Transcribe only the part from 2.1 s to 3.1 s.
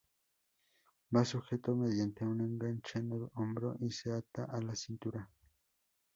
un enganche